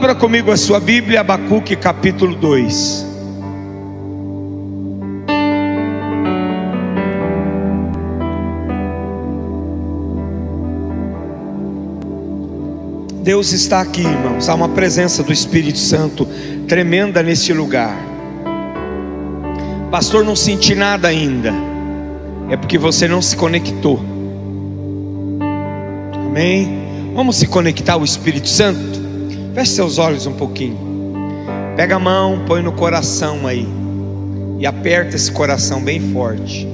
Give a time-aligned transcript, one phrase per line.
[0.00, 3.06] Abra comigo a sua Bíblia, Abacuque capítulo 2.
[13.22, 14.48] Deus está aqui, irmãos.
[14.48, 16.26] Há uma presença do Espírito Santo
[16.66, 17.94] tremenda neste lugar.
[19.90, 21.52] Pastor, não senti nada ainda.
[22.48, 24.00] É porque você não se conectou.
[26.14, 27.12] Amém?
[27.14, 28.89] Vamos se conectar ao Espírito Santo?
[29.60, 30.78] Feche seus olhos um pouquinho.
[31.76, 33.68] Pega a mão, põe no coração aí.
[34.58, 36.66] E aperta esse coração bem forte.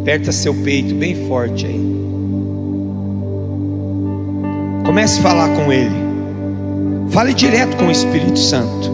[0.00, 1.78] Aperta seu peito bem forte aí.
[4.86, 5.94] Comece a falar com Ele.
[7.10, 8.90] Fale direto com o Espírito Santo.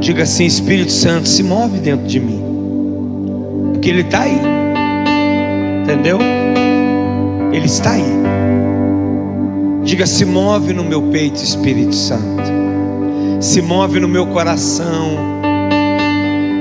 [0.00, 2.42] Diga assim: Espírito Santo, se move dentro de mim.
[3.74, 4.40] Porque Ele está aí.
[5.84, 6.18] Entendeu?
[7.52, 8.25] Ele está aí.
[9.86, 12.42] Diga: se move no meu peito, Espírito Santo.
[13.40, 15.16] Se move no meu coração.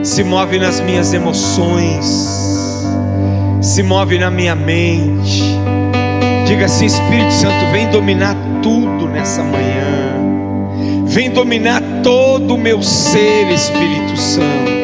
[0.02, 2.06] Se move nas minhas emoções.
[3.60, 5.56] Se move na minha mente
[6.46, 9.84] Diga assim: Espírito Santo, vem dominar tudo nessa manhã.
[11.06, 14.76] Vem dominar todo o meu ser, Espírito Santo.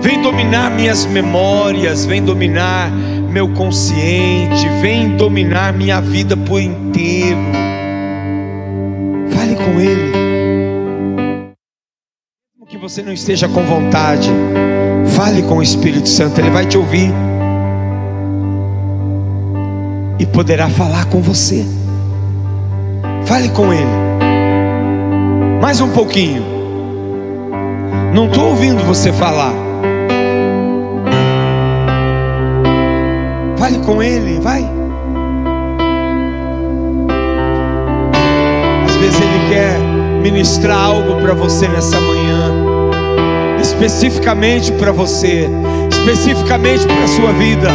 [0.00, 2.90] Vem dominar minhas memórias, vem dominar
[3.30, 7.38] meu consciente, vem dominar minha vida por inteiro.
[9.30, 10.12] Fale com Ele.
[12.54, 14.30] Mesmo que você não esteja com vontade,
[15.16, 17.12] fale com o Espírito Santo, Ele vai te ouvir
[20.18, 21.64] e poderá falar com você.
[23.26, 24.06] Fale com Ele.
[25.60, 26.42] Mais um pouquinho.
[28.14, 29.65] Não estou ouvindo você falar.
[33.66, 34.64] Fale com Ele, vai.
[38.84, 39.76] Às vezes Ele quer
[40.22, 42.52] ministrar algo para você nessa manhã,
[43.60, 45.48] especificamente para você,
[45.90, 47.68] especificamente para sua vida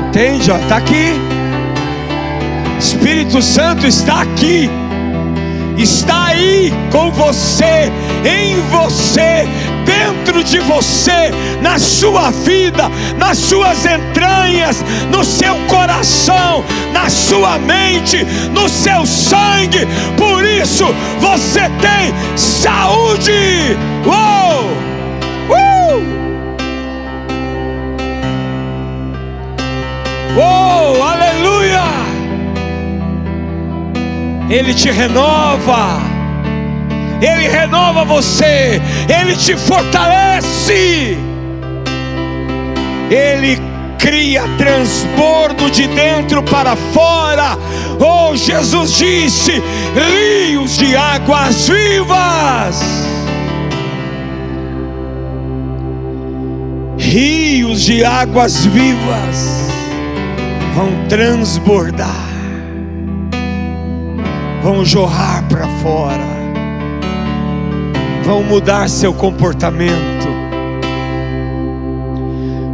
[0.07, 0.51] Entende?
[0.51, 1.13] Está aqui.
[2.79, 4.69] Espírito Santo está aqui.
[5.77, 7.91] Está aí com você,
[8.23, 9.47] em você,
[9.93, 11.31] dentro de você,
[11.61, 19.87] na sua vida, nas suas entranhas, no seu coração, na sua mente, no seu sangue.
[20.17, 20.85] Por isso
[21.19, 23.77] você tem saúde.
[24.05, 24.83] Uou!
[30.35, 31.83] Oh, aleluia!
[34.49, 36.12] Ele te renova,
[37.23, 41.17] Ele renova você, Ele te fortalece,
[43.09, 43.57] Ele
[43.97, 47.57] cria transbordo de dentro para fora.
[47.99, 49.63] Oh, Jesus disse:
[49.95, 52.81] rios de águas vivas.
[56.97, 59.69] Rios de águas vivas
[60.73, 62.27] vão transbordar,
[64.63, 66.25] vão jorrar para fora,
[68.23, 70.27] vão mudar seu comportamento,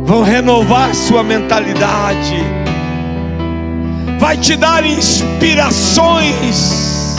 [0.06, 2.44] vão renovar sua mentalidade,
[4.20, 7.18] vai te dar inspirações,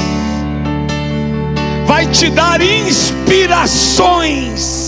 [1.86, 4.78] vai te dar inspirações.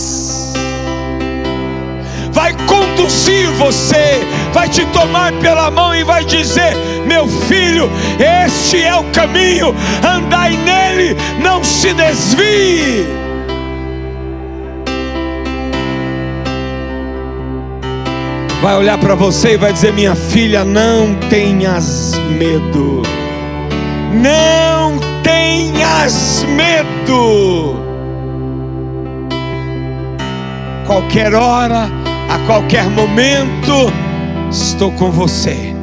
[2.31, 6.75] Vai conduzir você, vai te tomar pela mão e vai dizer:
[7.05, 7.87] Meu filho,
[8.19, 13.22] este é o caminho, andai nele, não se desvie.
[18.63, 23.01] Vai olhar para você e vai dizer: Minha filha, não tenhas medo,
[24.13, 27.75] não tenhas medo.
[30.87, 31.89] Qualquer hora,
[32.29, 33.91] a qualquer momento,
[34.49, 35.73] estou com você.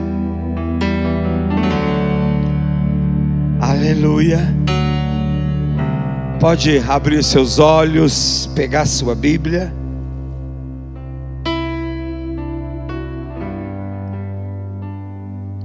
[3.60, 4.40] Aleluia.
[6.40, 9.79] Pode abrir seus olhos, pegar sua Bíblia.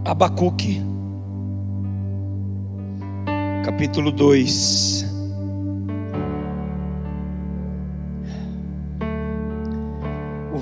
[0.06, 0.81] Abacuque,
[3.66, 5.16] capítulo 2.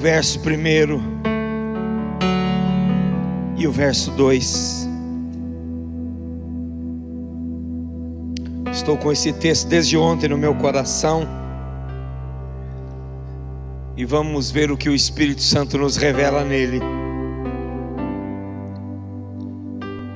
[0.04, 1.01] verso primeiro
[3.56, 4.90] e o verso 2.
[8.69, 11.25] Estou com esse texto desde ontem no meu coração.
[13.96, 17.03] E vamos ver o que o Espírito Santo nos revela nele.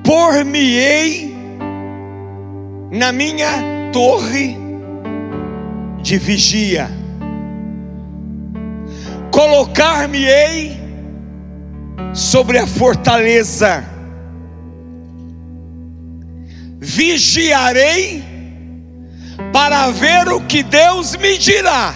[0.08, 1.36] Por-me-ei
[2.90, 4.56] na minha torre
[6.00, 6.88] de vigia.
[9.30, 10.80] Colocar-me-ei
[12.14, 13.84] sobre a fortaleza,
[16.80, 18.24] vigiarei
[19.52, 21.94] para ver o que Deus me dirá.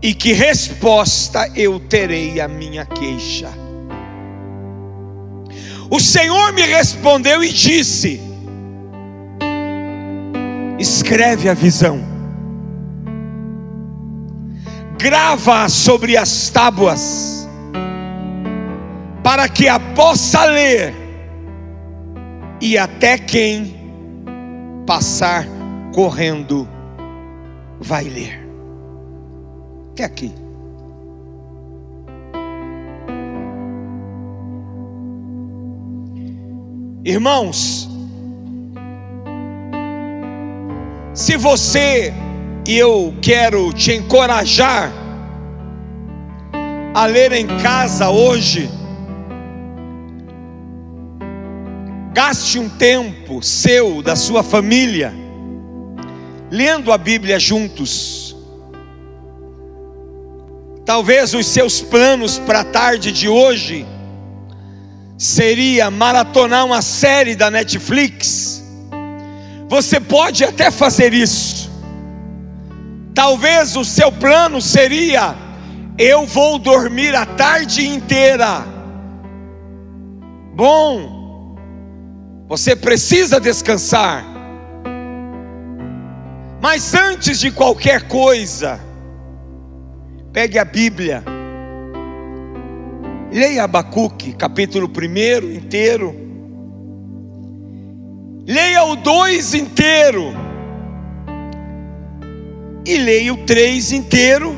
[0.00, 3.63] E que resposta eu terei à minha queixa.
[5.90, 8.20] O Senhor me respondeu e disse:
[10.78, 12.14] Escreve a visão
[15.04, 17.46] grava sobre as tábuas,
[19.22, 20.94] para que a possa ler,
[22.58, 23.76] e até quem
[24.86, 25.46] passar
[25.92, 26.66] correndo
[27.78, 28.48] vai ler.
[29.92, 30.43] Até aqui.
[37.04, 37.86] Irmãos,
[41.12, 42.14] se você
[42.66, 44.90] e eu quero te encorajar
[46.94, 48.70] a ler em casa hoje.
[52.14, 55.12] Gaste um tempo seu, da sua família,
[56.50, 58.34] lendo a Bíblia juntos.
[60.86, 63.84] Talvez os seus planos para a tarde de hoje
[65.16, 68.62] seria maratonar uma série da Netflix.
[69.68, 71.70] Você pode até fazer isso.
[73.14, 75.34] Talvez o seu plano seria:
[75.98, 78.64] eu vou dormir a tarde inteira.
[80.54, 81.56] Bom,
[82.48, 84.24] você precisa descansar.
[86.60, 88.80] Mas antes de qualquer coisa,
[90.32, 91.22] pegue a Bíblia,
[93.34, 96.14] leia Abacuque, capítulo 1 inteiro,
[98.46, 100.32] leia o 2 inteiro
[102.86, 104.54] e leia o 3 inteiro,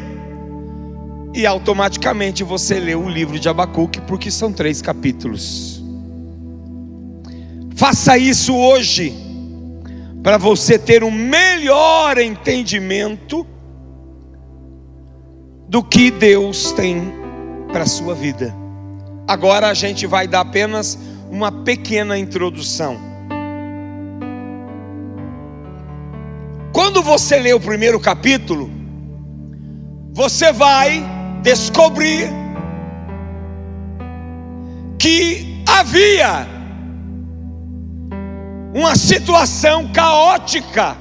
[1.33, 5.83] e automaticamente você lê o livro de Abacuque, porque são três capítulos.
[7.76, 9.14] Faça isso hoje,
[10.23, 13.47] para você ter um melhor entendimento
[15.66, 17.11] do que Deus tem
[17.73, 18.65] para a sua vida.
[19.26, 20.99] Agora a gente vai dar apenas
[21.30, 22.97] uma pequena introdução.
[26.73, 28.71] Quando você lê o primeiro capítulo,
[30.12, 31.02] você vai
[31.42, 32.30] descobrir
[34.99, 36.47] que havia
[38.75, 40.97] uma situação caótica.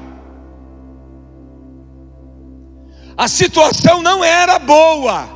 [3.17, 5.34] A situação não era boa.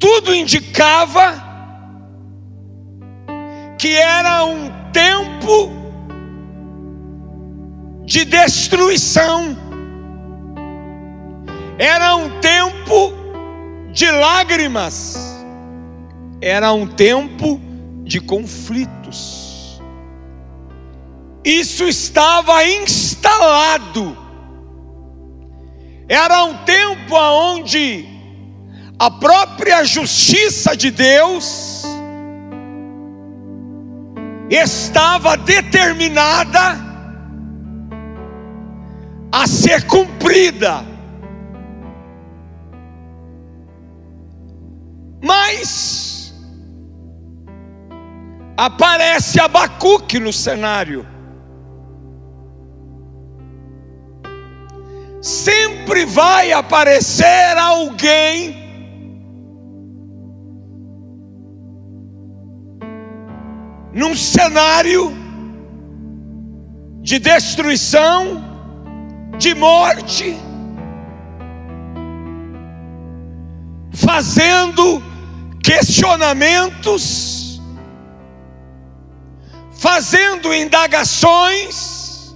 [0.00, 1.34] Tudo indicava
[3.78, 5.70] que era um tempo
[8.04, 9.56] de destruição,
[11.78, 13.12] era um tempo
[13.92, 15.16] de lágrimas,
[16.40, 17.60] era um tempo
[18.02, 19.80] de conflitos.
[21.44, 24.16] Isso estava instalado.
[26.08, 28.19] Era um tempo onde
[29.00, 31.84] a própria justiça de Deus
[34.50, 36.76] estava determinada
[39.32, 40.84] a ser cumprida.
[45.22, 46.34] Mas
[48.54, 51.06] aparece Abacuque no cenário.
[55.22, 58.59] Sempre vai aparecer alguém
[63.92, 65.12] num cenário
[67.02, 68.44] de destruição,
[69.38, 70.36] de morte,
[73.92, 75.02] fazendo
[75.62, 77.60] questionamentos,
[79.72, 82.34] fazendo indagações,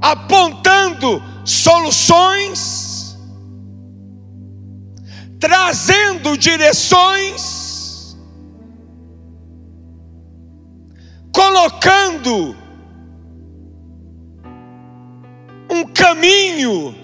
[0.00, 3.18] apontando soluções,
[5.38, 7.61] trazendo direções,
[11.32, 12.54] colocando
[15.70, 16.94] um caminho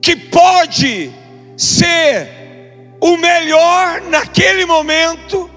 [0.00, 1.12] que pode
[1.56, 5.50] ser o melhor naquele momento.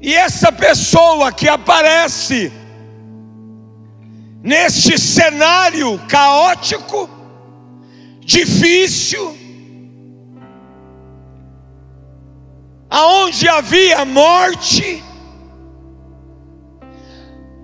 [0.00, 2.52] E essa pessoa que aparece
[4.42, 7.08] neste cenário caótico,
[8.20, 9.37] difícil,
[12.98, 15.04] aonde havia morte,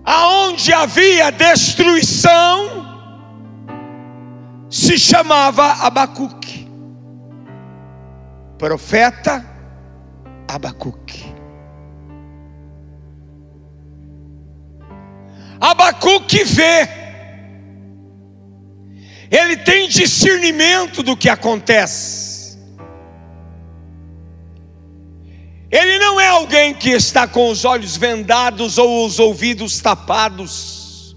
[0.04, 2.84] aonde havia destruição,
[4.70, 6.68] se chamava Abacuque,
[8.56, 9.44] profeta
[10.46, 11.34] Abacuque.
[15.60, 16.88] Abacuque vê,
[19.30, 22.23] ele tem discernimento do que acontece.
[26.84, 31.16] Que está com os olhos vendados ou os ouvidos tapados.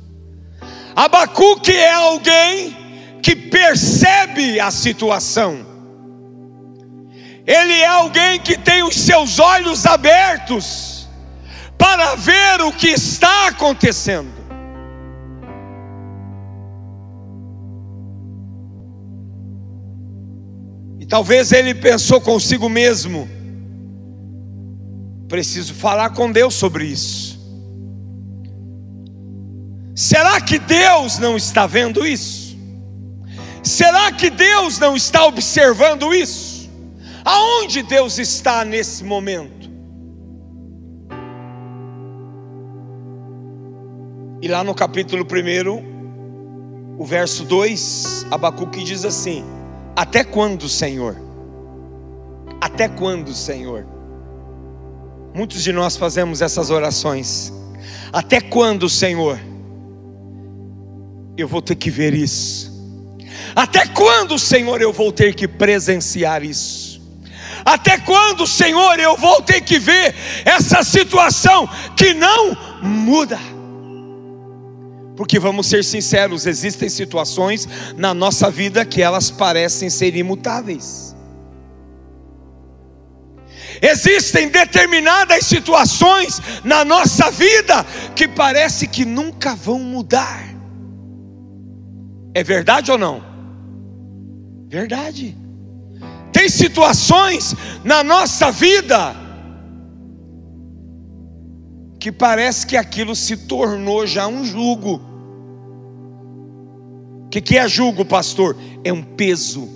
[0.95, 5.67] Abacuque é alguém que percebe a situação.
[7.45, 11.09] Ele é alguém que tem os seus olhos abertos
[11.77, 14.31] para ver o que está acontecendo.
[20.97, 23.36] E talvez ele pensou consigo mesmo:
[25.27, 27.37] Preciso falar com Deus sobre isso.
[29.93, 32.55] Será que Deus não está vendo isso?
[33.63, 36.69] Será que Deus não está observando isso?
[37.25, 39.67] Aonde Deus está nesse momento?
[44.41, 49.43] E lá no capítulo 1, o verso 2, Abacuque diz assim:
[49.95, 51.17] Até quando, Senhor?
[52.61, 53.96] Até quando, Senhor?
[55.37, 57.53] Muitos de nós fazemos essas orações.
[58.11, 59.39] Até quando, Senhor?
[61.37, 62.75] Eu vou ter que ver isso.
[63.55, 66.99] Até quando, Senhor, eu vou ter que presenciar isso?
[67.63, 73.37] Até quando, Senhor, eu vou ter que ver essa situação que não muda?
[75.15, 81.15] Porque vamos ser sinceros, existem situações na nossa vida que elas parecem ser imutáveis.
[83.81, 90.43] Existem determinadas situações na nossa vida que parece que nunca vão mudar.
[92.33, 93.23] É verdade ou não?
[94.67, 95.37] Verdade.
[96.31, 99.15] Tem situações na nossa vida
[101.99, 105.01] que parece que aquilo se tornou já um jugo.
[107.25, 108.55] O que, que é jugo, pastor?
[108.83, 109.67] É um peso,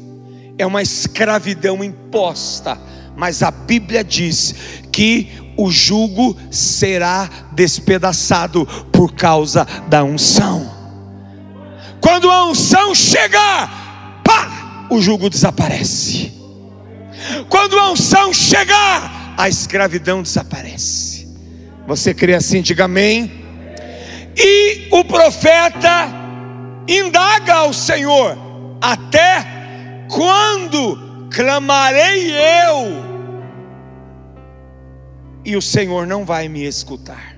[0.57, 2.79] é uma escravidão imposta
[3.21, 4.55] mas a Bíblia diz
[4.91, 10.67] que o jugo será despedaçado por causa da unção.
[12.01, 16.33] Quando a unção chegar, pá, o jugo desaparece.
[17.47, 21.27] Quando a unção chegar, a escravidão desaparece.
[21.85, 22.63] Você crê assim?
[22.63, 23.31] Diga amém.
[24.35, 26.09] E o profeta
[26.87, 28.35] Indaga ao Senhor,
[28.81, 29.45] até
[30.09, 33.10] quando clamarei eu?
[35.43, 37.37] E o Senhor não vai me escutar.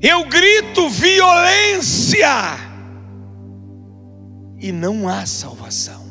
[0.00, 2.28] Eu grito violência
[4.60, 6.06] e não há salvação.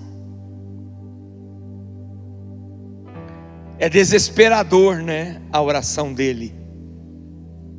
[3.79, 5.41] É desesperador, né?
[5.51, 6.53] A oração dele.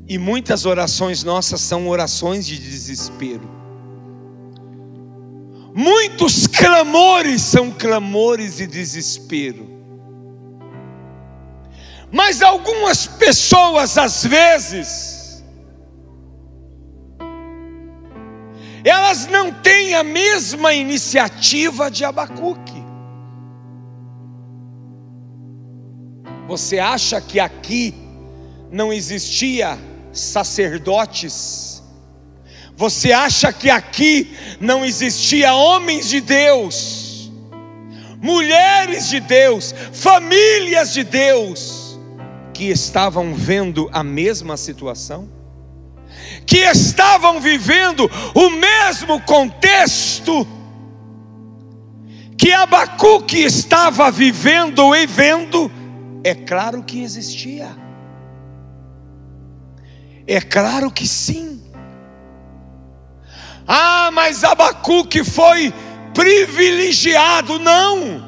[0.09, 3.59] E muitas orações nossas são orações de desespero.
[5.75, 9.78] Muitos clamores são clamores de desespero.
[12.11, 15.45] Mas algumas pessoas, às vezes,
[18.83, 22.79] elas não têm a mesma iniciativa de Abacuque.
[26.47, 27.95] Você acha que aqui
[28.71, 29.79] não existia
[30.11, 31.83] sacerdotes?
[32.75, 37.31] Você acha que aqui não existia homens de Deus,
[38.23, 41.78] mulheres de Deus, famílias de Deus
[42.59, 45.31] que estavam vendo a mesma situação?
[46.45, 50.45] Que estavam vivendo o mesmo contexto
[52.37, 55.71] que Abacuque estava vivendo e vendo?
[56.25, 57.69] É claro que existia.
[60.27, 61.63] É claro que sim.
[63.69, 65.73] Ah, mas Abacuque foi
[66.13, 67.61] privilegiado.
[67.61, 68.28] Não.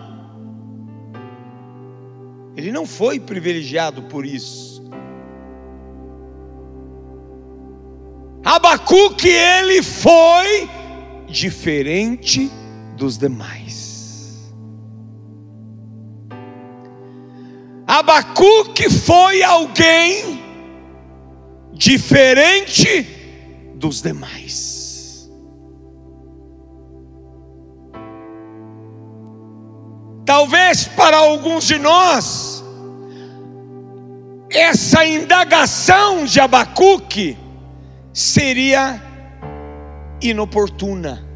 [2.56, 4.82] Ele não foi privilegiado por isso.
[8.44, 10.68] Abacuque, ele foi
[11.28, 12.50] diferente
[12.96, 14.52] dos demais.
[17.86, 20.40] Abacuque foi alguém
[21.72, 23.06] diferente
[23.74, 24.69] dos demais.
[30.30, 32.62] Talvez para alguns de nós,
[34.48, 37.36] essa indagação de Abacuque
[38.12, 39.02] seria
[40.22, 41.26] inoportuna,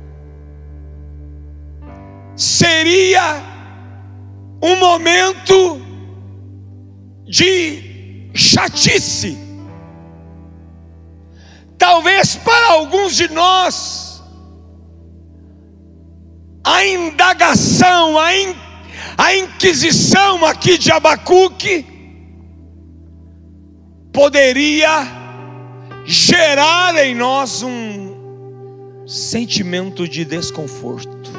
[2.37, 3.43] seria
[4.63, 5.83] um momento
[7.27, 9.37] de chatice.
[11.77, 14.23] Talvez para alguns de nós,
[16.63, 18.33] a indagação, a,
[19.17, 21.87] a inquisição aqui de Abacuque,
[24.13, 25.07] poderia
[26.05, 31.33] gerar em nós um sentimento de desconforto.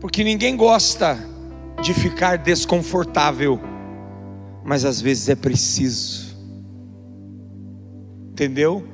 [0.00, 1.18] Porque ninguém gosta
[1.82, 3.60] de ficar desconfortável,
[4.64, 6.36] mas às vezes é preciso.
[8.30, 8.86] Entendeu?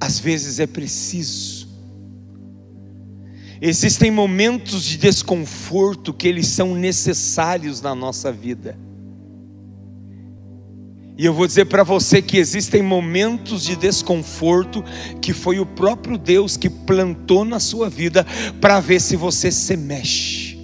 [0.00, 1.57] Às vezes é preciso.
[3.60, 8.78] Existem momentos de desconforto que eles são necessários na nossa vida.
[11.18, 14.84] E eu vou dizer para você que existem momentos de desconforto
[15.20, 18.24] que foi o próprio Deus que plantou na sua vida
[18.60, 20.56] para ver se você se mexe.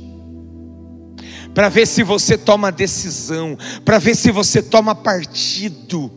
[1.53, 6.11] Para ver se você toma decisão, para ver se você toma partido.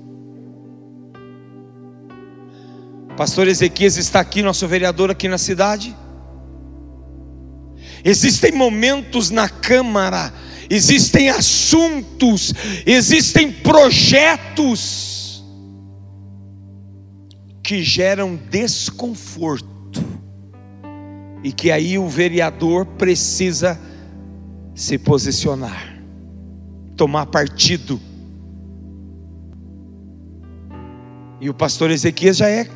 [3.15, 5.95] Pastor Ezequias está aqui, nosso vereador aqui na cidade.
[8.07, 10.33] Existem momentos na Câmara
[10.69, 12.53] existem assuntos,
[12.85, 15.43] existem projetos
[17.63, 19.67] que geram desconforto,
[21.43, 23.79] e que aí o vereador precisa
[24.73, 26.01] se posicionar,
[26.95, 27.99] tomar partido.
[31.39, 32.67] E o pastor Ezequias já é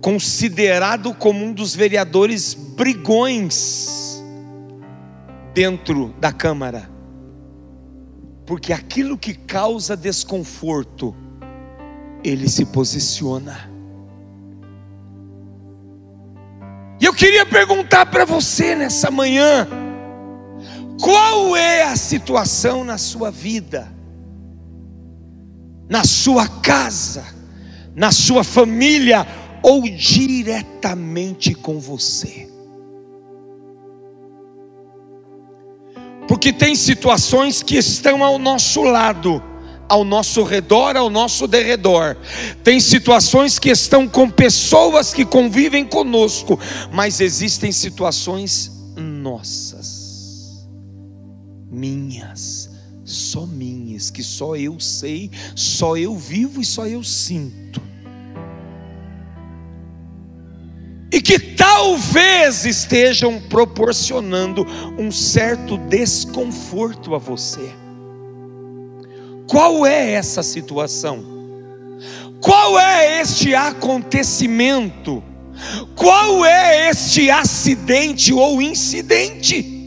[0.00, 4.09] considerado como um dos vereadores brigões
[5.54, 7.00] dentro da Câmara
[8.50, 11.14] porque aquilo que causa desconforto,
[12.24, 13.70] ele se posiciona.
[17.00, 19.68] E eu queria perguntar para você nessa manhã:
[21.00, 23.86] qual é a situação na sua vida,
[25.88, 27.24] na sua casa,
[27.94, 29.24] na sua família
[29.62, 32.49] ou diretamente com você?
[36.30, 39.42] Porque tem situações que estão ao nosso lado,
[39.88, 42.16] ao nosso redor, ao nosso derredor.
[42.62, 46.56] Tem situações que estão com pessoas que convivem conosco,
[46.92, 50.68] mas existem situações nossas,
[51.68, 52.70] minhas,
[53.04, 57.82] só minhas, que só eu sei, só eu vivo e só eu sinto.
[61.12, 64.66] E que talvez estejam proporcionando
[64.98, 67.72] um certo desconforto a você.
[69.46, 71.24] Qual é essa situação?
[72.40, 75.22] Qual é este acontecimento?
[75.96, 79.80] Qual é este acidente ou incidente?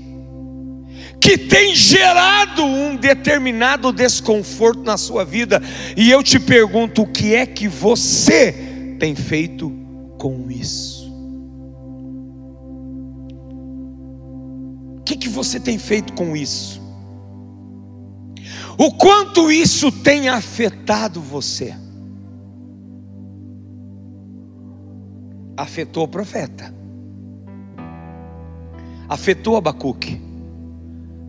[1.23, 5.63] que tem gerado um determinado desconforto na sua vida,
[5.95, 8.53] e eu te pergunto: o que é que você
[8.99, 9.71] tem feito
[10.17, 10.92] com isso?
[15.04, 16.82] O que, que você tem feito com isso?
[18.78, 21.76] O quanto isso tem afetado você?
[25.58, 26.74] Afetou o profeta,
[29.10, 30.22] afetou Abacuque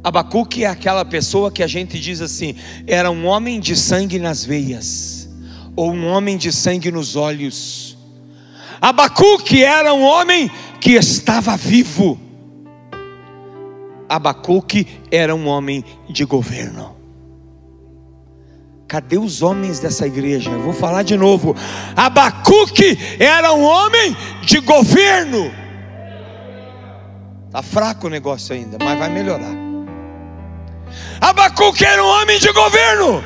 [0.04, 2.54] Abacuque é aquela pessoa que a gente diz assim:
[2.86, 5.28] era um homem de sangue nas veias,
[5.74, 7.96] ou um homem de sangue nos olhos.
[8.80, 12.20] Abacuque era um homem que estava vivo.
[14.08, 16.94] Abacuque era um homem de governo.
[18.86, 20.50] Cadê os homens dessa igreja?
[20.50, 21.56] Eu vou falar de novo.
[21.96, 25.50] Abacuque era um homem de governo.
[27.46, 29.54] Está fraco o negócio ainda, mas vai melhorar.
[31.20, 33.24] Abacuque era um homem de governo.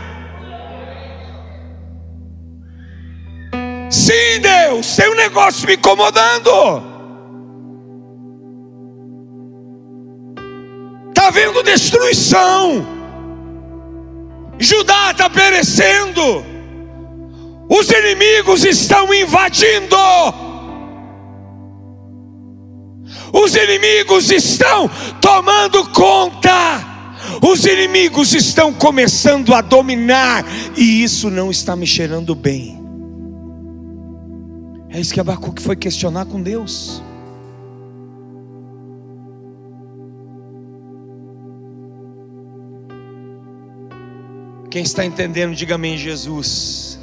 [3.90, 6.87] Sim, Deus, tem um negócio me incomodando.
[11.28, 12.86] Havendo destruição.
[14.58, 16.42] Judá está perecendo.
[17.68, 19.94] Os inimigos estão invadindo.
[23.30, 26.82] Os inimigos estão tomando conta.
[27.42, 32.80] Os inimigos estão começando a dominar, e isso não está me cheirando bem.
[34.88, 37.02] É isso que Abacuque foi questionar com Deus.
[44.70, 46.98] Quem está entendendo, diga amém, Jesus.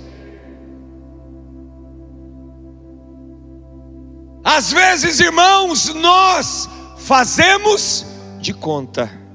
[4.44, 8.06] Às vezes, irmãos, nós fazemos
[8.40, 9.26] de conta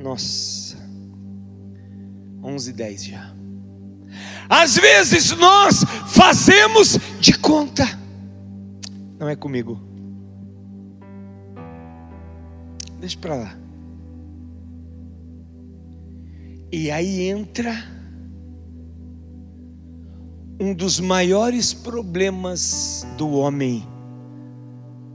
[0.00, 0.78] nossa,
[2.42, 3.34] 11 10 já.
[4.48, 7.84] Às vezes nós fazemos de conta,
[9.18, 9.80] não é comigo.
[12.98, 13.59] Deixa para lá.
[16.72, 17.74] E aí entra
[20.60, 23.84] um dos maiores problemas do homem,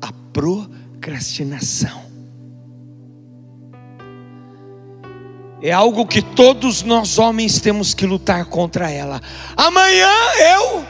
[0.01, 2.03] a procrastinação.
[5.61, 9.21] É algo que todos nós homens temos que lutar contra ela.
[9.55, 10.11] Amanhã
[10.57, 10.85] eu.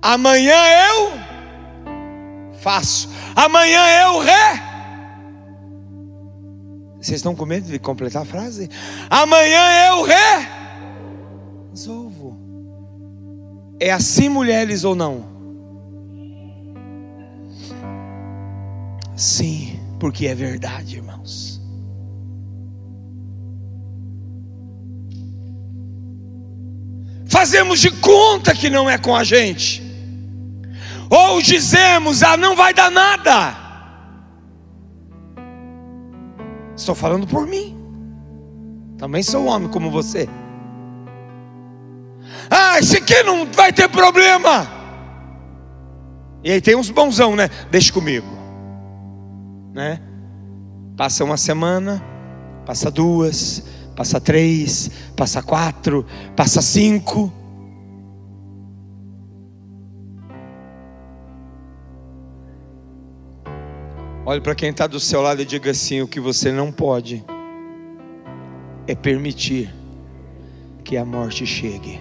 [0.00, 0.56] Amanhã
[0.88, 1.12] eu
[2.60, 3.10] faço.
[3.34, 4.67] Amanhã eu ré.
[7.00, 8.68] Vocês estão com medo de completar a frase?
[9.08, 10.48] Amanhã eu ré.
[11.70, 12.36] Resolvo.
[13.80, 15.38] É assim, mulheres ou não?
[19.16, 21.58] Sim, porque é verdade, irmãos.
[27.38, 29.80] fazemos de conta que não é com a gente,
[31.08, 33.67] ou dizemos, ah, não vai dar nada.
[36.78, 37.76] Estou falando por mim,
[38.96, 40.28] também sou homem como você.
[42.48, 44.64] Ah, esse aqui não vai ter problema.
[46.44, 47.50] E aí tem uns bonzão, né?
[47.68, 48.28] Deixa comigo,
[49.74, 50.00] né?
[50.96, 52.00] Passa uma semana,
[52.64, 53.64] passa duas,
[53.96, 57.32] passa três, passa quatro, passa cinco.
[64.28, 67.24] Olhe para quem está do seu lado e diga assim: o que você não pode
[68.86, 69.74] é permitir
[70.84, 71.98] que a morte chegue.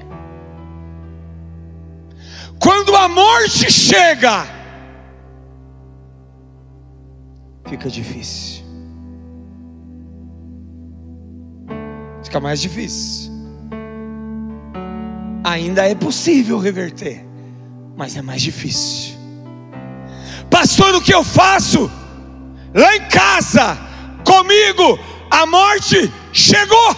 [2.59, 4.45] Quando a morte chega,
[7.65, 8.65] fica difícil.
[12.21, 13.31] fica mais difícil.
[15.45, 17.25] Ainda é possível reverter,
[17.95, 19.15] mas é mais difícil.
[20.49, 21.89] Pastor, o que eu faço?
[22.77, 23.75] lá em casa,
[24.23, 24.99] comigo,
[25.31, 26.95] a morte chegou.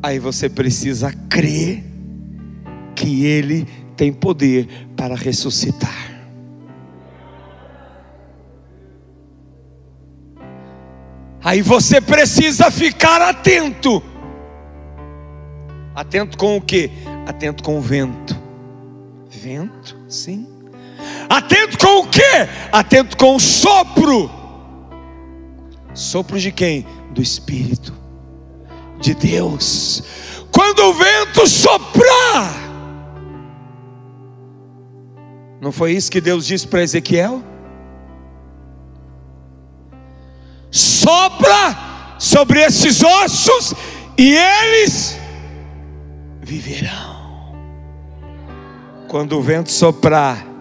[0.00, 1.84] Aí você precisa crer
[2.94, 3.64] que Ele
[3.96, 6.12] tem poder para ressuscitar.
[11.44, 14.02] Aí você precisa ficar atento.
[15.94, 16.90] Atento com o que?
[17.26, 18.40] Atento com o vento.
[19.28, 20.51] Vento, sim.
[21.52, 22.48] Atento com o que?
[22.72, 24.30] Atento com o sopro.
[25.92, 26.86] Sopro de quem?
[27.10, 27.92] Do Espírito
[28.98, 30.02] de Deus.
[30.50, 32.54] Quando o vento soprar,
[35.60, 37.42] não foi isso que Deus disse para Ezequiel?
[40.70, 43.74] Sopra sobre esses ossos
[44.16, 45.18] e eles
[46.40, 47.12] viverão.
[49.06, 50.51] Quando o vento soprar,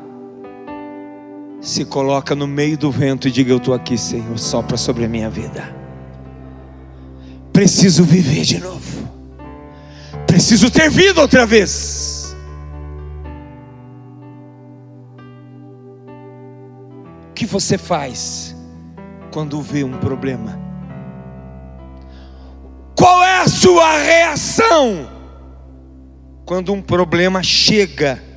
[1.61, 5.07] se coloca no meio do vento e diga: Eu estou aqui, Senhor, sopra sobre a
[5.07, 5.73] minha vida.
[7.53, 9.07] Preciso viver de novo,
[10.25, 12.35] preciso ter vida outra vez.
[17.29, 18.55] O que você faz
[19.31, 20.59] quando vê um problema?
[22.95, 25.07] Qual é a sua reação
[26.45, 28.30] quando um problema chega?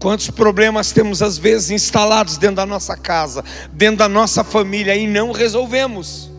[0.00, 5.06] Quantos problemas temos às vezes instalados dentro da nossa casa, dentro da nossa família e
[5.06, 6.30] não resolvemos?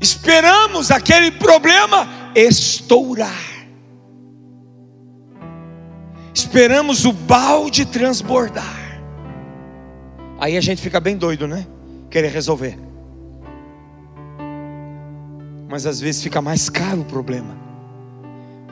[0.00, 3.54] Esperamos aquele problema estourar.
[6.34, 9.00] Esperamos o balde transbordar.
[10.40, 11.64] Aí a gente fica bem doido, né?
[12.10, 12.76] Querer resolver.
[15.68, 17.63] Mas às vezes fica mais caro o problema.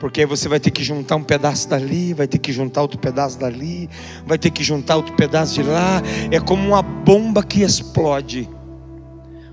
[0.03, 3.39] Porque você vai ter que juntar um pedaço dali, vai ter que juntar outro pedaço
[3.39, 3.89] dali,
[4.27, 6.01] vai ter que juntar outro pedaço de lá.
[6.29, 8.49] É como uma bomba que explode.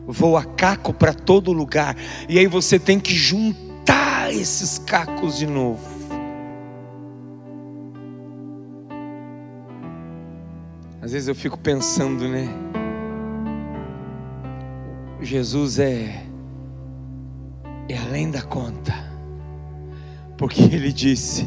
[0.09, 1.97] Voa caco para todo lugar.
[2.29, 5.89] E aí você tem que juntar esses cacos de novo.
[11.01, 12.49] Às vezes eu fico pensando, né?
[15.21, 16.25] Jesus é
[17.89, 19.10] é além da conta
[20.41, 21.47] porque ele disse: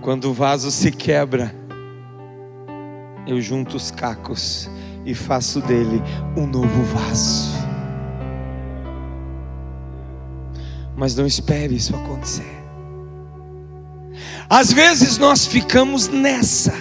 [0.00, 1.52] quando o vaso se quebra,
[3.26, 4.70] eu junto os cacos
[5.04, 6.00] e faço dele
[6.36, 7.50] um novo vaso.
[10.96, 12.46] Mas não espere isso acontecer.
[14.48, 16.74] Às vezes nós ficamos nessa.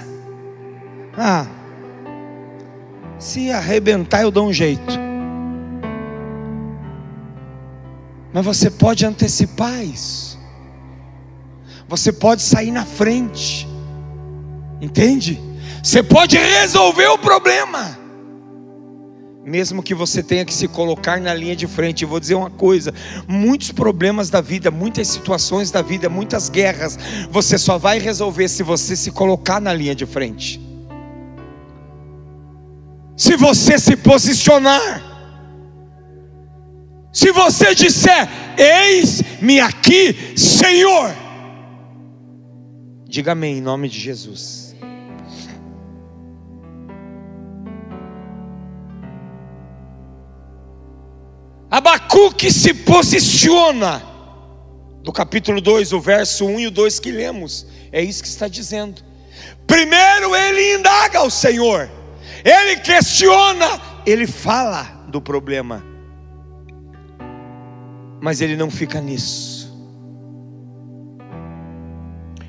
[1.17, 1.47] Ah,
[3.17, 4.93] se arrebentar eu dou um jeito.
[8.31, 10.26] Mas você pode antecipar isso.
[11.87, 13.67] Você pode sair na frente.
[14.81, 15.39] Entende?
[15.81, 17.97] Você pode resolver o problema.
[19.45, 22.49] Mesmo que você tenha que se colocar na linha de frente, eu vou dizer uma
[22.49, 22.93] coisa:
[23.25, 26.99] muitos problemas da vida, muitas situações da vida, muitas guerras,
[27.31, 30.59] você só vai resolver se você se colocar na linha de frente.
[33.15, 35.01] Se você se posicionar,
[37.13, 41.26] se você disser: Eis-me aqui, Senhor
[43.07, 44.75] Diga amém em nome de Jesus.
[51.71, 54.03] Abacuque se posiciona.
[55.03, 57.65] Do capítulo 2, o verso 1 e o 2 que lemos.
[57.93, 59.01] É isso que está dizendo.
[59.65, 61.89] Primeiro ele indaga ao Senhor.
[62.43, 65.81] Ele questiona, ele fala do problema.
[68.21, 69.56] Mas ele não fica nisso.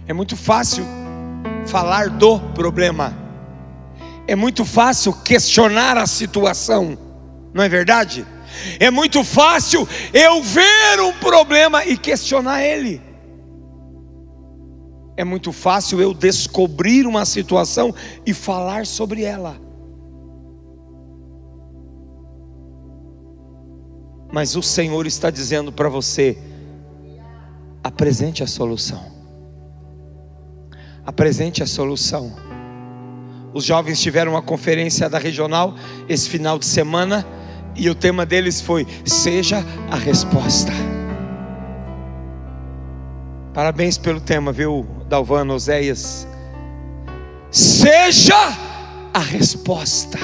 [0.09, 0.87] É muito fácil
[1.67, 3.15] falar do problema.
[4.27, 6.97] É muito fácil questionar a situação.
[7.53, 8.27] Não é verdade?
[8.81, 13.03] É muito fácil eu ver um problema e questionar ele.
[15.15, 17.95] É muito fácil eu descobrir uma situação
[18.25, 19.61] e falar sobre ela.
[24.33, 26.39] Mas o Senhor está dizendo para você:
[27.85, 29.18] apresente a solução
[31.09, 32.37] apresente a solução.
[33.55, 35.75] Os jovens tiveram uma conferência da regional
[36.07, 37.27] esse final de semana
[37.75, 40.71] e o tema deles foi: Seja a resposta.
[43.55, 46.29] Parabéns pelo tema, viu, Dalvano, Oséias?
[47.51, 48.55] Seja
[49.15, 50.19] a resposta.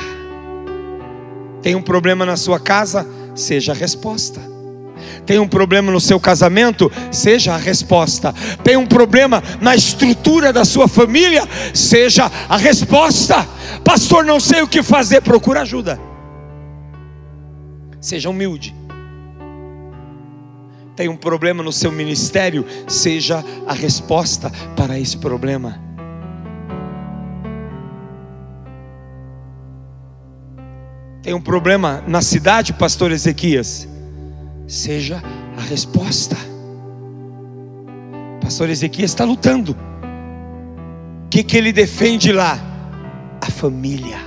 [1.62, 3.09] Tem um problema na sua casa?
[3.35, 4.54] Seja a resposta.
[5.26, 6.90] Tem um problema no seu casamento?
[7.10, 8.34] Seja a resposta.
[8.62, 11.42] Tem um problema na estrutura da sua família?
[11.72, 13.46] Seja a resposta.
[13.84, 15.98] Pastor, não sei o que fazer, procura ajuda.
[18.00, 18.74] Seja humilde.
[20.94, 22.64] Tem um problema no seu ministério?
[22.87, 25.82] Seja a resposta para esse problema.
[31.22, 33.93] Tem um problema na cidade, pastor Ezequias?
[34.66, 35.22] Seja
[35.57, 36.37] a resposta.
[38.40, 39.77] Pastor Ezequias está lutando.
[41.27, 42.59] O que, que ele defende lá?
[43.40, 44.18] A família.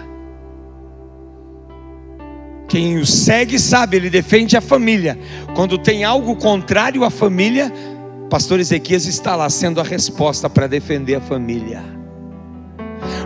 [2.67, 5.17] Quem o segue sabe, ele defende a família.
[5.56, 7.71] Quando tem algo contrário à família,
[8.30, 11.82] Pastor Ezequias está lá sendo a resposta para defender a família.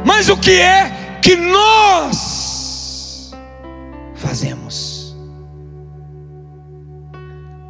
[0.06, 3.32] Mas o que é que nós
[4.13, 4.90] fazemos?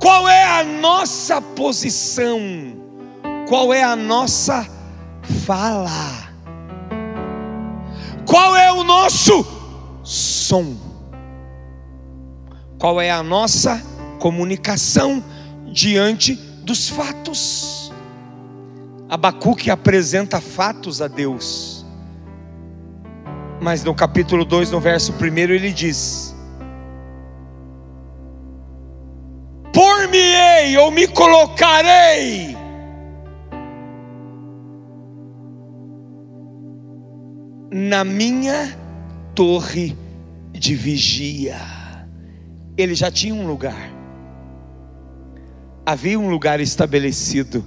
[0.02, 2.40] Qual é a nossa posição?
[3.48, 4.68] Qual é a nossa
[5.46, 6.32] fala?
[8.26, 9.46] Qual é o nosso
[10.04, 10.76] som?
[12.80, 13.80] Qual é a nossa
[14.20, 15.24] comunicação
[15.72, 17.94] diante dos fatos?
[19.08, 21.86] Abacuque apresenta fatos a Deus.
[23.62, 26.31] Mas no capítulo 2, no verso 1, ele diz:
[30.78, 32.56] Ou me colocarei
[37.72, 38.78] na minha
[39.34, 39.96] torre
[40.52, 41.58] de vigia.
[42.78, 43.92] Ele já tinha um lugar,
[45.86, 47.66] havia um lugar estabelecido,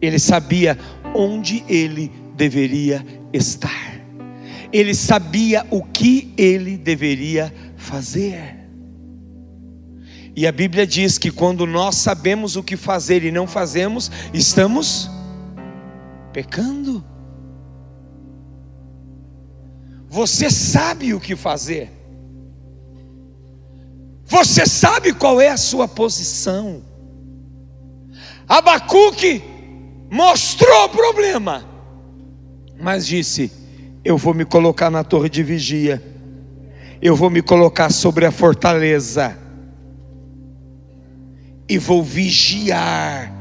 [0.00, 0.78] ele sabia
[1.14, 4.00] onde ele deveria estar,
[4.72, 8.57] ele sabia o que ele deveria fazer.
[10.38, 15.10] E a Bíblia diz que quando nós sabemos o que fazer e não fazemos, estamos
[16.32, 17.04] pecando.
[20.08, 21.90] Você sabe o que fazer.
[24.26, 26.84] Você sabe qual é a sua posição.
[28.46, 29.42] Abacuque
[30.08, 31.68] mostrou o problema,
[32.80, 33.50] mas disse:
[34.04, 36.00] Eu vou me colocar na torre de vigia,
[37.02, 39.47] eu vou me colocar sobre a fortaleza,
[41.68, 43.32] e vou vigiar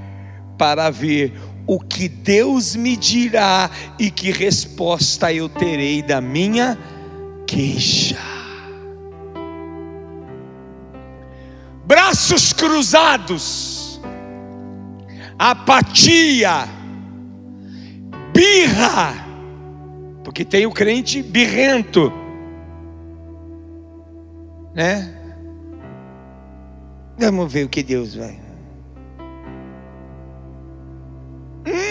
[0.58, 1.34] para ver
[1.66, 6.78] o que Deus me dirá e que resposta eu terei da minha
[7.46, 8.18] queixa.
[11.86, 14.02] Braços cruzados,
[15.40, 16.68] apatia,
[18.34, 19.14] birra,
[20.24, 22.12] porque tem o crente birrento,
[24.74, 25.14] né?
[27.18, 28.48] Vamos ver o que Deus vai.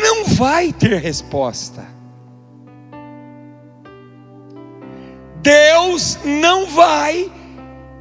[0.07, 1.85] não vai ter resposta.
[5.43, 7.31] Deus não vai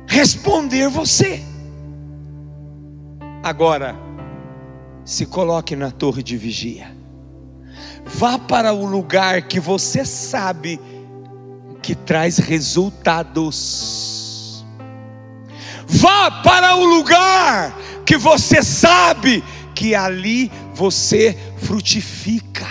[0.07, 1.43] responder você.
[3.43, 3.95] Agora,
[5.03, 6.95] se coloque na torre de vigia.
[8.05, 10.79] Vá para o lugar que você sabe
[11.81, 14.14] que traz resultados.
[15.95, 17.73] Vá para o lugar
[18.05, 19.41] que você sabe
[19.73, 22.67] que ali você frutifica.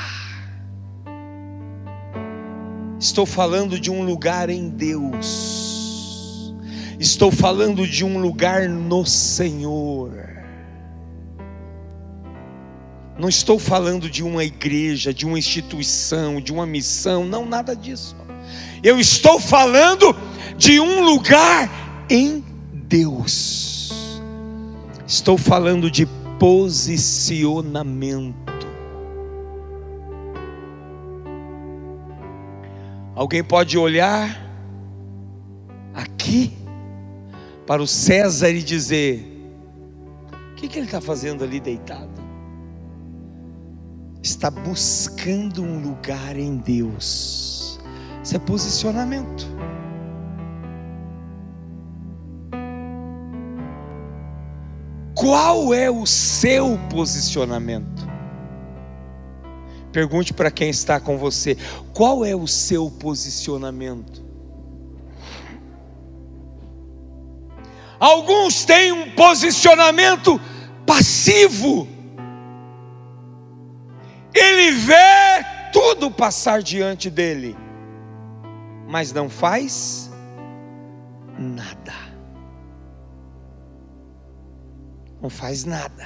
[3.01, 6.55] Estou falando de um lugar em Deus,
[7.01, 10.13] estou falando de um lugar no Senhor.
[13.19, 18.15] Não estou falando de uma igreja, de uma instituição, de uma missão, não, nada disso.
[18.83, 20.15] Eu estou falando
[20.59, 21.71] de um lugar
[22.11, 22.45] em
[22.89, 24.21] Deus.
[25.07, 26.07] Estou falando de
[26.39, 28.35] posicionamento.
[33.15, 34.43] Alguém pode olhar
[35.95, 36.53] aqui
[37.67, 39.25] para o César e dizer:
[40.53, 42.25] o que, que ele está fazendo ali deitado?
[44.23, 47.79] Está buscando um lugar em Deus.
[48.23, 49.47] Isso é posicionamento.
[55.25, 58.07] Qual é o seu posicionamento?
[59.91, 61.57] Pergunte para quem está com você:
[61.95, 64.23] qual é o seu posicionamento?
[67.99, 70.39] Alguns têm um posicionamento
[70.85, 71.89] passivo.
[74.35, 77.57] Ele vê tudo passar diante dele,
[78.87, 80.11] mas não faz
[81.39, 82.04] nada.
[85.25, 86.05] Não faz nada.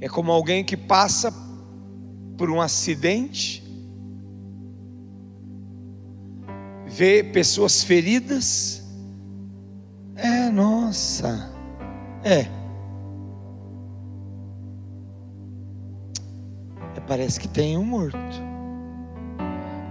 [0.00, 1.30] É como alguém que passa
[2.38, 3.62] por um acidente,
[6.86, 8.82] vê pessoas feridas.
[10.16, 11.52] É, nossa.
[12.24, 12.46] É.
[16.96, 18.16] é parece que tem um morto.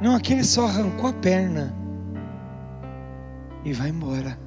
[0.01, 1.79] Não, aquele só arrancou a perna
[3.63, 4.37] e vai embora.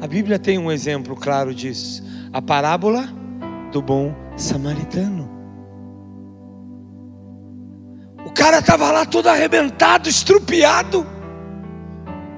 [0.00, 2.02] A Bíblia tem um exemplo claro disso.
[2.32, 3.08] A parábola
[3.72, 5.30] do bom samaritano.
[8.24, 11.06] O cara estava lá todo arrebentado, estrupiado.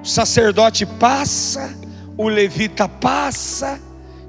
[0.03, 1.77] O sacerdote passa,
[2.17, 3.81] o levita passa,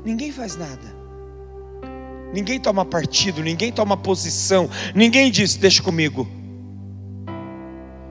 [0.04, 1.00] ninguém faz nada.
[2.34, 6.28] Ninguém toma partido, ninguém toma posição, ninguém diz: Deixa comigo,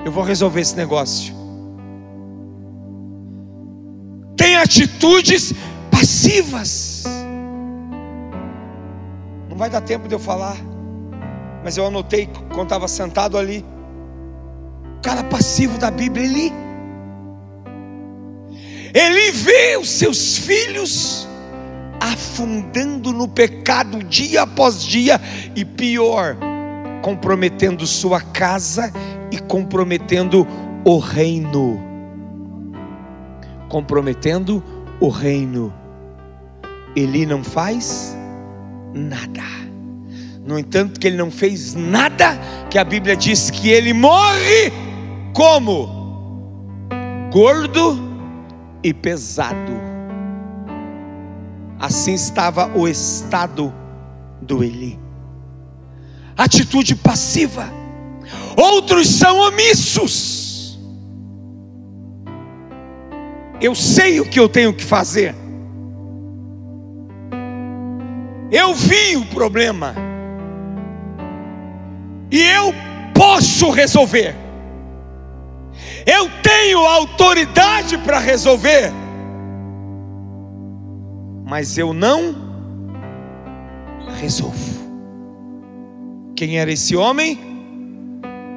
[0.08, 1.34] eu vou resolver esse negócio.
[4.34, 5.52] Tem atitudes
[5.90, 7.04] passivas.
[9.50, 10.56] Não vai dar tempo de eu falar,
[11.62, 13.62] mas eu anotei quando estava sentado ali.
[14.96, 16.52] O cara passivo da Bíblia, ele,
[18.94, 21.28] ele vê os seus filhos
[22.00, 25.20] afundando no pecado dia após dia
[25.54, 26.34] e pior,
[27.02, 28.92] comprometendo sua casa
[29.30, 30.46] e comprometendo
[30.84, 31.80] o reino.
[33.68, 34.62] Comprometendo
[35.00, 35.72] o reino.
[36.96, 38.16] Ele não faz
[38.94, 39.42] nada.
[40.44, 42.38] No entanto, que ele não fez nada,
[42.70, 44.72] que a Bíblia diz que ele morre
[45.34, 45.96] como?
[47.30, 47.98] Gordo
[48.82, 49.88] e pesado
[51.78, 53.72] Assim estava o estado
[54.42, 54.98] do Eli.
[56.38, 57.68] Atitude passiva.
[58.56, 60.78] Outros são omissos.
[63.60, 65.34] Eu sei o que eu tenho que fazer.
[68.50, 69.94] Eu vi o problema.
[72.30, 72.72] E eu
[73.12, 74.34] posso resolver.
[76.06, 78.92] Eu tenho autoridade para resolver
[81.48, 82.34] mas eu não
[84.20, 84.77] resolvo.
[86.38, 87.36] Quem era esse homem?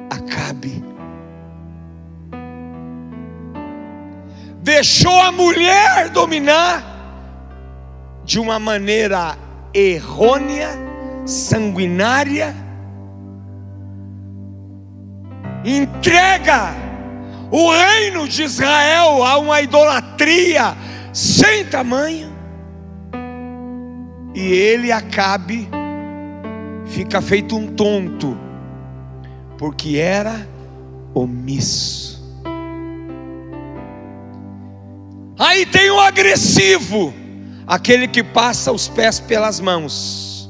[0.08, 0.84] Acabe.
[4.62, 6.80] Deixou a mulher dominar
[8.24, 9.36] de uma maneira
[9.74, 10.68] errônea,
[11.26, 12.54] sanguinária,
[15.64, 16.76] entrega
[17.50, 20.76] o reino de Israel a uma idolatria
[21.12, 22.32] sem tamanho
[24.36, 25.81] e ele Acabe
[26.86, 28.36] fica feito um tonto,
[29.58, 30.46] porque era
[31.14, 32.22] omisso.
[35.38, 37.12] Aí tem o agressivo,
[37.66, 40.48] aquele que passa os pés pelas mãos,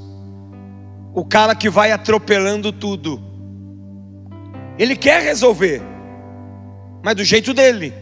[1.15, 3.23] o cara que vai atropelando tudo.
[4.79, 5.83] Ele quer resolver,
[7.03, 8.02] mas do jeito dele.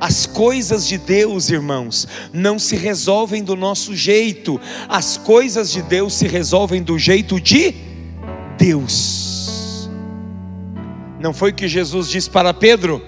[0.00, 6.14] As coisas de Deus, irmãos, não se resolvem do nosso jeito, as coisas de Deus
[6.14, 7.74] se resolvem do jeito de
[8.58, 9.88] Deus.
[11.20, 13.02] Não foi o que Jesus disse para Pedro?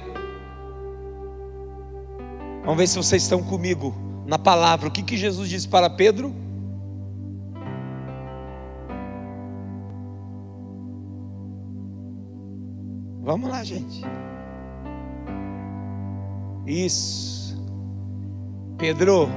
[2.64, 3.94] Vamos ver se vocês estão comigo
[4.26, 4.88] na palavra.
[4.88, 6.34] O que, que Jesus disse para Pedro?
[13.22, 14.02] Vamos lá, gente.
[16.66, 17.56] Isso.
[18.76, 19.28] Pedro,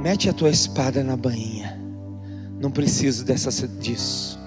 [0.00, 1.78] mete a tua espada na bainha.
[2.60, 4.38] Não preciso dessa, disso.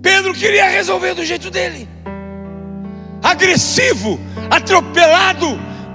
[0.00, 1.88] Pedro queria resolver do jeito dele.
[3.22, 5.46] Agressivo, atropelado.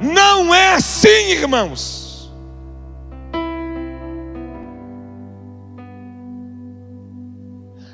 [0.01, 2.32] Não é assim, irmãos.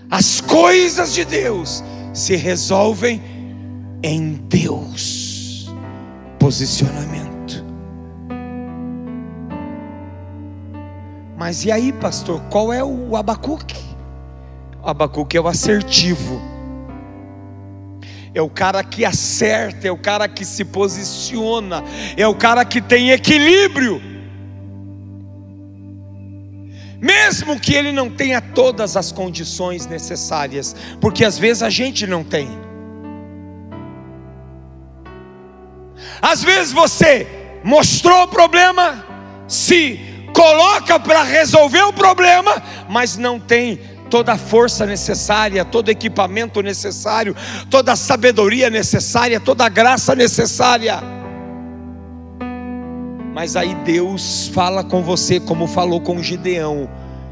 [0.09, 1.84] As coisas de Deus
[2.14, 3.22] se resolvem
[4.03, 5.74] em Deus.
[6.38, 7.66] Posicionamento.
[11.38, 13.84] Mas e aí, pastor, qual é o Abacuque?
[14.82, 16.39] O Abacuque é o assertivo.
[18.36, 21.84] É o cara que acerta, é o cara que se posiciona,
[22.18, 24.12] é o cara que tem equilíbrio.
[27.03, 32.23] Mesmo que ele não tenha todas as condições necessárias, porque às vezes a gente não
[32.23, 32.47] tem.
[36.21, 37.27] Às vezes você
[37.61, 39.05] mostrou o problema,
[39.49, 39.99] se
[40.33, 46.61] coloca para resolver o problema, mas não tem toda a força necessária, todo o equipamento
[46.61, 47.35] necessário,
[47.69, 51.22] toda a sabedoria necessária, toda a graça necessária.
[53.34, 56.89] Mas aí Deus fala com você como falou com Gideão: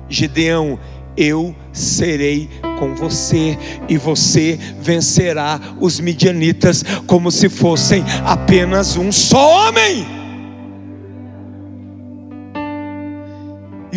[0.10, 0.80] Gideão,
[1.16, 2.50] eu serei
[2.80, 10.22] com você e você vencerá os midianitas como se fossem apenas um só homem.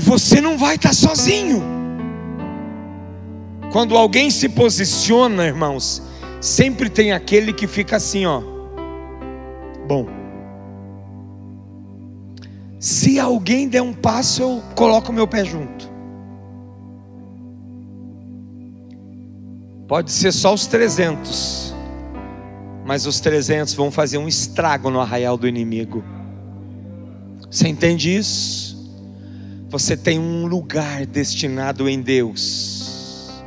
[0.04, 1.62] você não vai estar sozinho.
[3.72, 6.02] Quando alguém se posiciona, irmãos,
[6.40, 8.42] sempre tem aquele que fica assim, ó.
[9.88, 10.23] Bom.
[12.84, 15.90] Se alguém der um passo, eu coloco meu pé junto.
[19.88, 21.74] Pode ser só os 300,
[22.84, 26.04] mas os 300 vão fazer um estrago no arraial do inimigo.
[27.50, 28.76] Você entende isso?
[29.70, 33.42] Você tem um lugar destinado em Deus.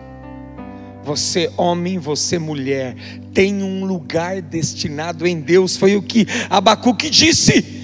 [1.04, 2.96] Você, homem, você, mulher,
[3.36, 5.78] tem um lugar destinado em Deus.
[5.78, 7.77] Foi o que Abacuque disse: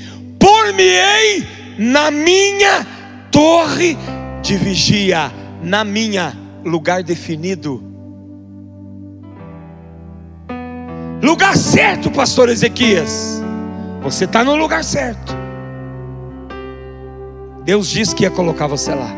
[0.63, 1.45] Por-me-ei
[1.77, 2.87] na minha
[3.29, 3.97] torre
[4.41, 5.29] de vigia,
[5.61, 6.33] na minha
[6.63, 7.83] lugar definido
[11.21, 13.41] Lugar certo, pastor Ezequias.
[14.03, 15.35] Você está no lugar certo.
[17.65, 19.09] Deus disse que ia colocar você lá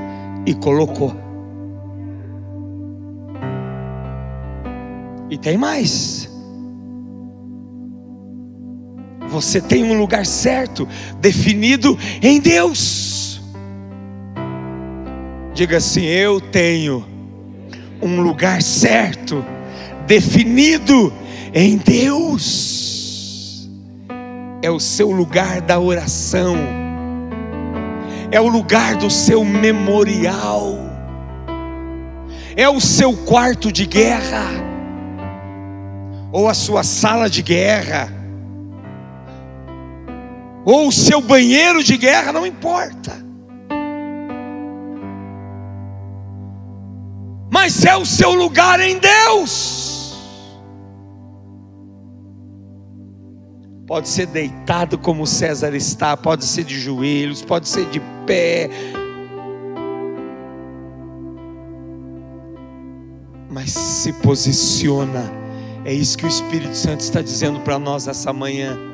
[0.48, 1.16] e colocou.
[5.30, 6.35] E tem mais.
[9.36, 10.88] Você tem um lugar certo,
[11.20, 13.42] definido em Deus.
[15.54, 17.06] Diga assim: Eu tenho
[18.02, 19.44] um lugar certo,
[20.08, 21.12] definido
[21.54, 23.70] em Deus.
[24.62, 26.56] É o seu lugar da oração,
[28.32, 30.78] é o lugar do seu memorial,
[32.56, 34.46] é o seu quarto de guerra,
[36.32, 38.14] ou a sua sala de guerra,
[40.66, 43.24] ou o seu banheiro de guerra, não importa.
[47.51, 49.95] Mas é o seu lugar em Deus.
[53.88, 58.68] Pode ser deitado como César está, pode ser de joelhos, pode ser de pé.
[63.47, 65.32] Mas se posiciona.
[65.86, 68.85] É isso que o Espírito Santo está dizendo para nós essa manhã.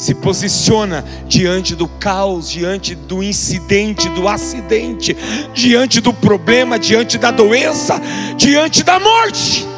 [0.00, 5.14] Se posiciona diante do caos, diante do incidente, do acidente,
[5.52, 8.00] diante do problema, diante da doença,
[8.38, 9.68] diante da morte.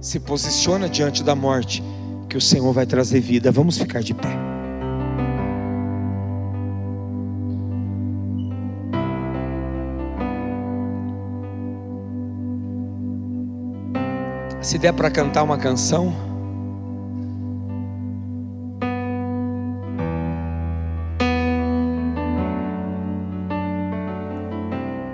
[0.00, 1.82] se posiciona diante da morte,
[2.30, 3.52] que o Senhor vai trazer vida.
[3.52, 4.47] Vamos ficar de pé.
[14.68, 16.12] Se der para cantar uma canção,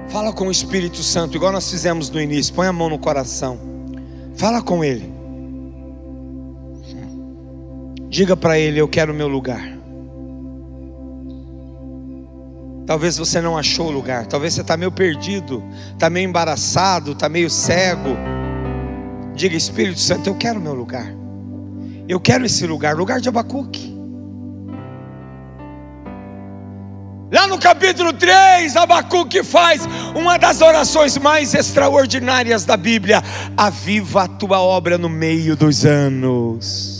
[0.08, 2.52] fala com o Espírito Santo, igual nós fizemos no início.
[2.52, 3.56] Põe a mão no coração.
[4.34, 5.08] Fala com ele.
[8.08, 9.62] Diga para ele: Eu quero o meu lugar.
[12.88, 17.28] Talvez você não achou o lugar, talvez você está meio perdido, está meio embaraçado, está
[17.28, 18.33] meio cego.
[19.34, 21.12] Diga, Espírito Santo, eu quero meu lugar.
[22.08, 23.92] Eu quero esse lugar, lugar de Abacuque.
[27.32, 33.22] Lá no capítulo 3, Abacuque faz uma das orações mais extraordinárias da Bíblia:
[33.56, 36.94] Aviva a tua obra no meio dos anos.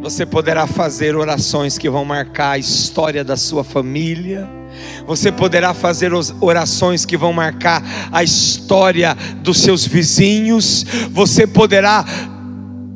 [0.00, 4.57] Você poderá fazer orações que vão marcar a história da sua família.
[5.06, 10.84] Você poderá fazer orações que vão marcar a história dos seus vizinhos.
[11.10, 12.04] Você poderá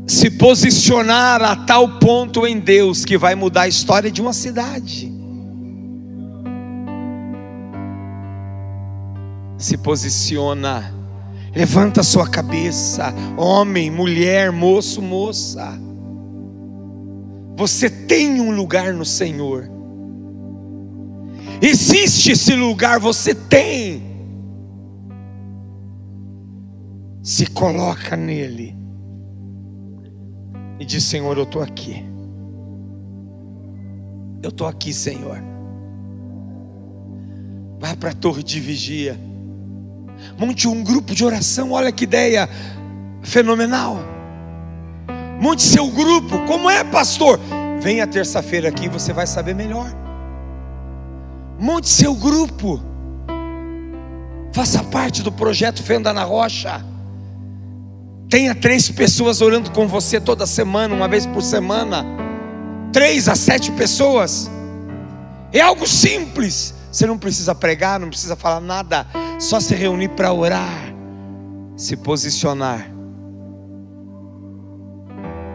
[0.07, 5.11] se posicionar a tal ponto em Deus que vai mudar a história de uma cidade.
[9.57, 10.93] Se posiciona,
[11.55, 15.79] levanta sua cabeça, homem, mulher, moço, moça.
[17.57, 19.72] Você tem um lugar no Senhor.
[21.63, 24.03] Existe esse lugar, você tem.
[27.23, 28.77] Se coloca nele
[30.81, 32.05] e diz: Senhor, eu estou aqui.
[34.43, 35.39] Eu estou aqui, Senhor.
[37.79, 39.17] Vai para a torre de vigia.
[40.37, 41.71] Monte um grupo de oração.
[41.71, 42.49] Olha que ideia
[43.23, 43.99] fenomenal.
[45.41, 46.45] Monte seu grupo.
[46.45, 47.39] Como é, pastor?
[47.81, 50.02] Venha terça-feira aqui, você vai saber melhor.
[51.63, 52.81] Monte seu grupo.
[54.53, 56.85] Faça parte do projeto Fenda na Rocha.
[58.29, 62.05] Tenha três pessoas orando com você toda semana, uma vez por semana.
[62.93, 64.51] Três a sete pessoas.
[65.53, 66.75] É algo simples.
[66.91, 69.07] Você não precisa pregar, não precisa falar nada.
[69.39, 70.93] Só se reunir para orar,
[71.77, 72.91] se posicionar.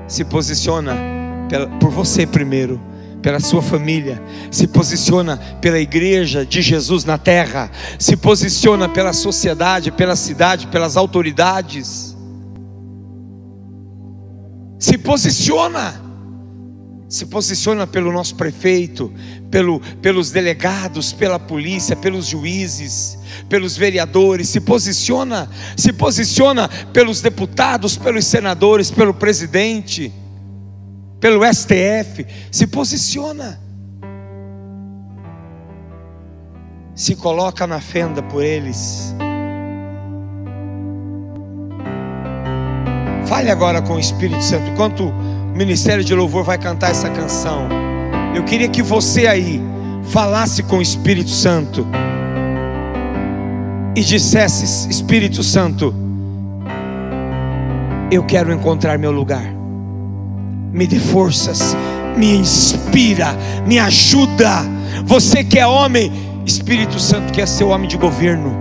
[0.07, 0.95] Se posiciona
[1.81, 2.79] por você primeiro
[3.21, 9.91] pela sua família, se posiciona pela igreja de Jesus na terra, se posiciona pela sociedade,
[9.91, 12.15] pela cidade, pelas autoridades.
[14.79, 16.05] Se posiciona.
[17.09, 19.13] Se posiciona pelo nosso prefeito,
[19.49, 27.95] pelo, pelos delegados, pela polícia, pelos juízes, pelos vereadores, se posiciona, se posiciona pelos deputados,
[27.95, 30.11] pelos senadores, pelo presidente
[31.19, 33.59] pelo STF, se posiciona.
[36.93, 39.15] Se coloca na fenda por eles.
[43.27, 44.69] Fale agora com o Espírito Santo.
[44.69, 47.67] Enquanto o Ministério de Louvor vai cantar essa canção,
[48.35, 49.61] eu queria que você aí
[50.09, 51.85] falasse com o Espírito Santo
[53.95, 55.93] e dissesse: Espírito Santo,
[58.11, 59.56] eu quero encontrar meu lugar
[60.77, 61.75] me dê forças,
[62.15, 64.61] me inspira, me ajuda.
[65.05, 66.11] Você que é homem,
[66.45, 68.55] Espírito Santo quer ser homem de governo.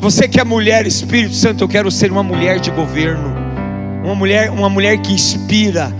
[0.00, 3.34] Você que é mulher, Espírito Santo, eu quero ser uma mulher de governo.
[4.02, 5.92] Uma mulher, uma mulher que inspira.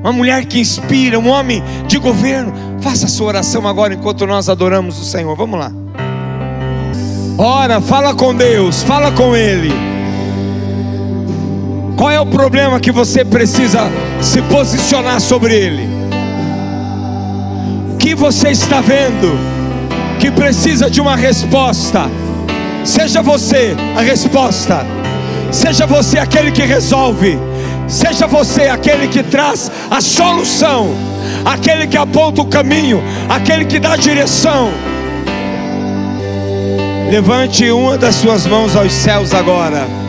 [0.00, 2.54] Uma mulher que inspira, um homem de governo.
[2.80, 5.36] Faça a sua oração agora enquanto nós adoramos o Senhor.
[5.36, 5.70] Vamos lá.
[7.36, 9.93] Ora, fala com Deus, fala com Ele.
[11.96, 13.80] Qual é o problema que você precisa
[14.20, 15.88] se posicionar sobre ele?
[17.92, 19.38] O que você está vendo
[20.18, 22.10] que precisa de uma resposta?
[22.84, 24.84] Seja você a resposta,
[25.50, 27.38] seja você aquele que resolve,
[27.88, 30.90] seja você aquele que traz a solução,
[31.44, 34.70] aquele que aponta o caminho, aquele que dá a direção.
[37.10, 40.03] Levante uma das suas mãos aos céus agora.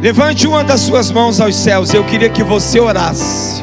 [0.00, 1.92] Levante uma das suas mãos aos céus.
[1.92, 3.62] Eu queria que você orasse.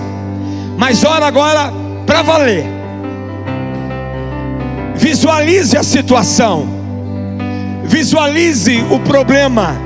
[0.77, 1.71] Mas ora agora
[2.05, 2.65] para valer.
[4.95, 6.67] Visualize a situação.
[7.85, 9.77] Visualize o problema.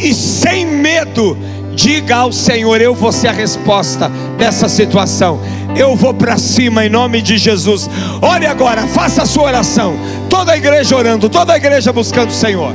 [0.00, 1.36] E sem medo,
[1.74, 5.38] diga ao Senhor: Eu vou ser a resposta dessa situação.
[5.76, 7.90] Eu vou para cima em nome de Jesus.
[8.20, 9.96] Ore agora, faça a sua oração.
[10.30, 12.74] Toda a igreja orando, toda a igreja buscando o Senhor.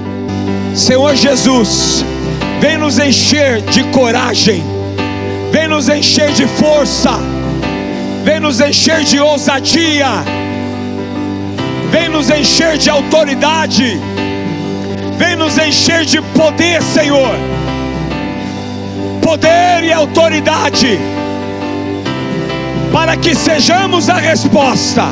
[0.75, 2.05] Senhor Jesus
[2.60, 4.64] Vem nos encher de coragem,
[5.51, 7.12] vem nos encher de força,
[8.24, 10.24] vem nos encher de ousadia,
[11.91, 14.01] vem nos encher de autoridade,
[15.20, 17.36] vem nos encher de poder, Senhor.
[19.22, 20.97] Poder e autoridade,
[22.91, 25.03] para que sejamos a resposta,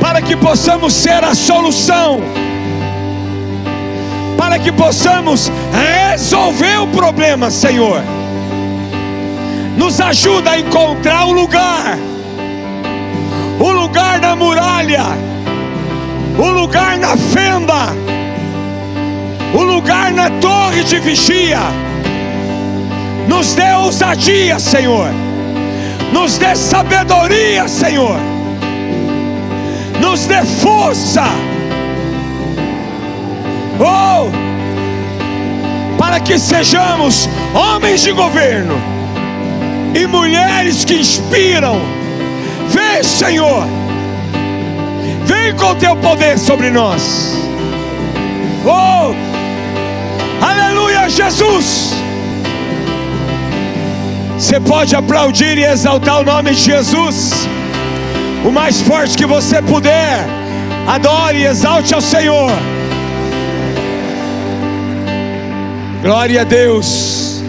[0.00, 2.22] para que possamos ser a solução
[4.54, 8.00] para que possamos resolver o problema, Senhor.
[9.76, 11.98] Nos ajuda a encontrar o lugar,
[13.58, 15.06] o lugar na muralha,
[16.38, 17.92] o lugar na fenda,
[19.52, 21.58] o lugar na torre de vigia.
[23.26, 25.08] Nos dê ousadia, Senhor.
[26.12, 28.20] Nos dê sabedoria, Senhor.
[30.00, 31.24] Nos dê força
[33.80, 34.43] Oh!
[36.04, 38.74] Para que sejamos homens de governo
[39.94, 41.80] e mulheres que inspiram.
[42.68, 43.66] Vem, Senhor.
[45.24, 47.34] Vem com o teu poder sobre nós.
[48.66, 49.14] Oh!
[50.44, 51.94] Aleluia, Jesus.
[54.38, 57.48] Você pode aplaudir e exaltar o nome de Jesus.
[58.44, 60.26] O mais forte que você puder.
[60.86, 62.52] Adore e exalte ao Senhor.
[66.04, 67.42] Glória a Deus.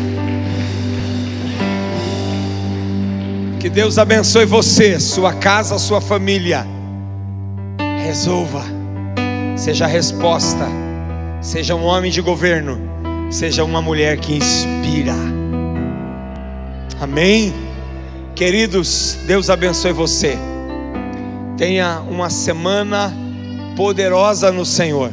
[3.60, 6.66] Que Deus abençoe você, sua casa, sua família.
[8.06, 8.64] Resolva.
[9.58, 10.70] Seja a resposta.
[11.42, 12.80] Seja um homem de governo.
[13.30, 15.16] Seja uma mulher que inspira.
[17.02, 17.54] Amém.
[18.36, 20.38] Queridos, Deus abençoe você.
[21.58, 23.14] Tenha uma semana
[23.76, 25.12] poderosa no Senhor.